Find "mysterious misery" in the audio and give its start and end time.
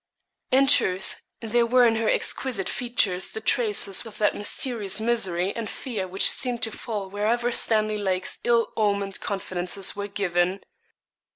4.33-5.55